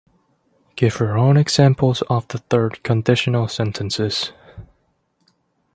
Give 0.75 0.99
your 0.99 1.15
own 1.15 1.37
examples 1.37 2.01
of 2.09 2.27
the 2.29 2.39
Third 2.39 2.81
Conditional 2.81 3.47
sentences. 3.47 4.31